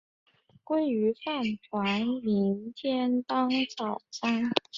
[0.63, 4.49] 鲑鱼饭团明天当早餐